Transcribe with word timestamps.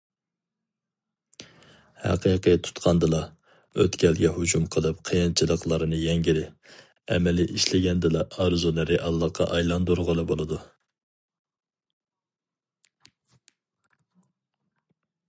ھەقىقىي 2.05 2.55
تۇتقاندىلا، 2.67 3.19
ئۆتكەلگە 3.83 4.31
ھۇجۇم 4.37 4.65
قىلىپ 4.75 5.03
قىيىنچىلىقلارنى 5.09 5.99
يەڭگىلى، 6.05 6.45
ئەمەلىي 7.17 7.51
ئىشلىگەندىلا 7.59 8.25
ئارزۇنى 8.39 8.87
رېئاللىققا 8.93 9.49
ئايلاندۇرغىلى 9.59 10.25
بولىدۇ. 10.31 10.59